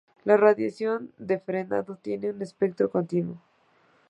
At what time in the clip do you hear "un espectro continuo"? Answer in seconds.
2.31-3.39